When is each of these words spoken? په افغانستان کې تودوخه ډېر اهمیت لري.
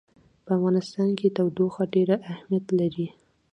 په 0.45 0.51
افغانستان 0.57 1.09
کې 1.19 1.27
تودوخه 1.35 1.83
ډېر 1.93 2.09
اهمیت 2.33 2.65
لري. 2.79 3.07